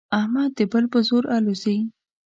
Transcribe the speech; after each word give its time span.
احمد 0.19 0.49
د 0.57 0.59
بل 0.71 0.85
په 0.93 0.99
زور 1.07 1.23
الوزي. 1.35 1.77